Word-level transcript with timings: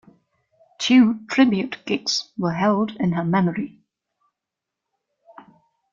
Two 0.79 1.23
tribute 1.29 1.85
gigs 1.85 2.31
were 2.35 2.53
held 2.53 2.95
in 2.95 3.11
her 3.11 3.23
memory. 3.23 3.83